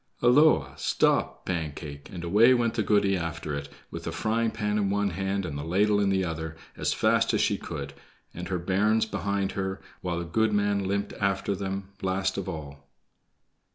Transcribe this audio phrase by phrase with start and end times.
[0.19, 0.73] "Holloa!
[0.77, 5.11] Stop, Pancake!" and away went the goody after it, with the frying pan in one
[5.11, 7.93] hand and the ladle in the other, as fast as she could,
[8.33, 12.87] and her bairns behind her, while the goodman limped after them last of all.